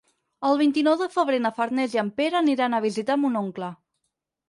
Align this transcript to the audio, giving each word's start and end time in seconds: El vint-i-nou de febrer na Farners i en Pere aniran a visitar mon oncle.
El 0.47 0.55
vint-i-nou 0.61 0.95
de 1.01 1.09
febrer 1.17 1.41
na 1.47 1.53
Farners 1.59 1.95
i 1.99 2.03
en 2.07 2.11
Pere 2.23 2.43
aniran 2.43 2.79
a 2.79 2.83
visitar 2.91 3.23
mon 3.27 3.43
oncle. 3.47 3.75